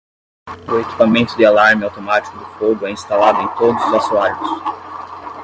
[0.67, 4.49] O equipamento de alarme automático do fogo é instalado em todos os assoalhos.